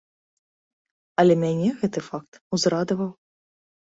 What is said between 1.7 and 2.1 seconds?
гэты